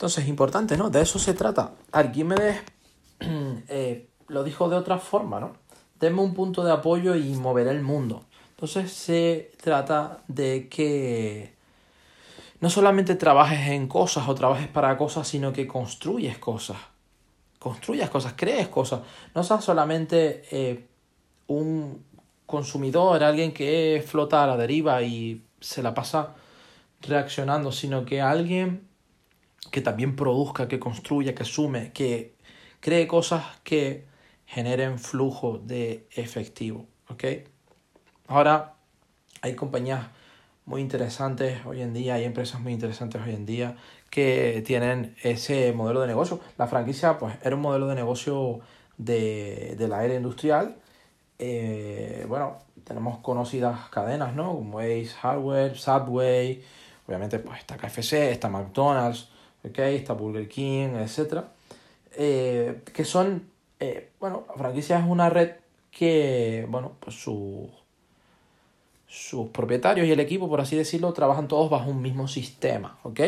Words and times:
Entonces, 0.00 0.28
importante, 0.28 0.78
¿no? 0.78 0.88
De 0.88 1.02
eso 1.02 1.18
se 1.18 1.34
trata. 1.34 1.72
Arquímedes 1.92 2.62
eh, 3.20 4.08
lo 4.28 4.42
dijo 4.44 4.70
de 4.70 4.76
otra 4.76 4.96
forma, 4.96 5.40
¿no? 5.40 5.52
Denme 6.00 6.22
un 6.22 6.32
punto 6.32 6.64
de 6.64 6.72
apoyo 6.72 7.14
y 7.16 7.34
moveré 7.34 7.72
el 7.72 7.82
mundo. 7.82 8.24
Entonces 8.52 8.90
se 8.94 9.52
trata 9.62 10.22
de 10.26 10.70
que 10.70 11.54
no 12.60 12.70
solamente 12.70 13.14
trabajes 13.14 13.68
en 13.68 13.88
cosas 13.88 14.26
o 14.26 14.34
trabajes 14.34 14.68
para 14.68 14.96
cosas, 14.96 15.28
sino 15.28 15.52
que 15.52 15.66
construyes 15.66 16.38
cosas. 16.38 16.78
Construyas 17.58 18.08
cosas, 18.08 18.32
crees 18.34 18.68
cosas. 18.68 19.02
No 19.34 19.44
seas 19.44 19.62
solamente 19.62 20.44
eh, 20.50 20.86
un 21.46 22.02
consumidor, 22.46 23.22
alguien 23.22 23.52
que 23.52 24.02
flota 24.08 24.44
a 24.44 24.46
la 24.46 24.56
deriva 24.56 25.02
y 25.02 25.44
se 25.60 25.82
la 25.82 25.92
pasa 25.92 26.36
reaccionando, 27.02 27.70
sino 27.70 28.06
que 28.06 28.22
alguien 28.22 28.88
que 29.70 29.80
también 29.80 30.16
produzca, 30.16 30.68
que 30.68 30.78
construya, 30.78 31.34
que 31.34 31.44
sume, 31.44 31.92
que 31.92 32.34
cree 32.80 33.06
cosas 33.06 33.44
que 33.62 34.06
generen 34.46 34.98
flujo 34.98 35.58
de 35.58 36.06
efectivo. 36.12 36.86
¿ok? 37.08 37.24
Ahora 38.26 38.74
hay 39.42 39.54
compañías 39.54 40.06
muy 40.64 40.80
interesantes 40.80 41.64
hoy 41.66 41.82
en 41.82 41.92
día, 41.92 42.14
hay 42.14 42.24
empresas 42.24 42.60
muy 42.60 42.72
interesantes 42.72 43.20
hoy 43.26 43.34
en 43.34 43.46
día 43.46 43.76
que 44.10 44.62
tienen 44.66 45.16
ese 45.22 45.72
modelo 45.72 46.00
de 46.00 46.08
negocio. 46.08 46.40
La 46.58 46.66
franquicia 46.66 47.18
pues 47.18 47.36
era 47.42 47.56
un 47.56 47.62
modelo 47.62 47.86
de 47.88 47.94
negocio 47.94 48.60
de, 48.96 49.74
de 49.78 49.88
la 49.88 50.04
era 50.04 50.14
industrial. 50.14 50.76
Eh, 51.38 52.26
bueno, 52.28 52.58
tenemos 52.84 53.18
conocidas 53.18 53.88
cadenas, 53.88 54.34
¿no? 54.34 54.54
Como 54.54 54.80
Ace 54.80 55.08
Hardware, 55.20 55.76
Subway, 55.76 56.62
obviamente 57.06 57.38
pues 57.38 57.60
está 57.60 57.76
KFC, 57.76 58.30
está 58.30 58.48
McDonald's, 58.48 59.28
¿okay? 59.64 59.96
está 59.96 60.14
Burger 60.14 60.48
King, 60.48 60.96
etc. 60.96 61.44
Eh, 62.16 62.82
que 62.92 63.04
son, 63.04 63.48
eh, 63.78 64.10
bueno, 64.20 64.44
la 64.48 64.54
franquicia 64.54 64.98
es 64.98 65.04
una 65.06 65.30
red 65.30 65.52
que, 65.90 66.66
bueno, 66.68 66.92
pues 67.00 67.16
sus 67.16 67.68
sus 69.10 69.48
propietarios 69.48 70.06
y 70.06 70.12
el 70.12 70.20
equipo, 70.20 70.48
por 70.48 70.60
así 70.60 70.76
decirlo, 70.76 71.12
trabajan 71.12 71.48
todos 71.48 71.68
bajo 71.68 71.90
un 71.90 72.00
mismo 72.00 72.28
sistema, 72.28 73.00
¿ok? 73.02 73.20